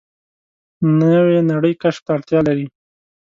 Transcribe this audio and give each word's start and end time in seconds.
نوې 0.99 1.39
نړۍ 1.51 1.73
کشف 1.81 2.01
ته 2.05 2.11
اړتیا 2.15 2.39
لري 2.47 2.67